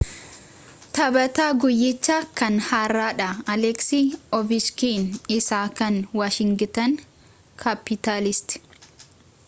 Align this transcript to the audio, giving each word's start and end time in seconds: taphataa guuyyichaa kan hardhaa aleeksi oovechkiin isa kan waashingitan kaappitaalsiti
taphataa 0.97 1.49
guuyyichaa 1.63 2.21
kan 2.39 2.55
hardhaa 2.69 3.27
aleeksi 3.55 3.99
oovechkiin 4.37 5.05
isa 5.37 5.61
kan 5.81 6.01
waashingitan 6.21 6.97
kaappitaalsiti 7.65 8.65